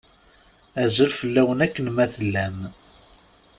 Azul 0.83 1.11
fell-awen 1.19 1.63
akken 1.65 1.87
ma 1.91 2.05
tellam. 2.13 2.57